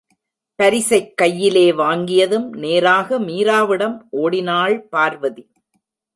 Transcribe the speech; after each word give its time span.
பரிசைக் 0.55 1.17
கையிலே 1.17 1.71
வாங்கியதும் 1.71 2.49
நேராக 2.49 3.19
மீராவிடம் 3.19 3.97
ஒடினாள் 4.11 4.79
பார்வதி. 4.89 5.51